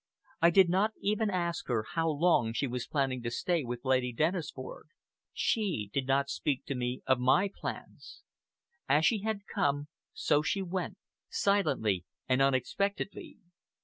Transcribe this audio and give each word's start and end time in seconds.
I 0.41 0.49
did 0.49 0.67
not 0.67 0.93
even 0.99 1.29
ask 1.29 1.67
her 1.67 1.85
how 1.93 2.09
long 2.09 2.53
she 2.53 2.65
was 2.65 2.87
going 2.87 3.21
to 3.21 3.29
stay 3.29 3.63
with 3.63 3.85
Lady 3.85 4.11
Dennisford; 4.11 4.85
she 5.31 5.91
did 5.93 6.07
not 6.07 6.27
speak 6.27 6.65
to 6.65 6.73
me 6.73 7.03
of 7.05 7.19
my 7.19 7.51
plans. 7.55 8.23
As 8.89 9.05
she 9.05 9.21
had 9.21 9.41
come, 9.45 9.89
so 10.11 10.41
she 10.41 10.63
went, 10.63 10.97
silently 11.29 12.03
and 12.27 12.41
unexpectedly. 12.41 13.37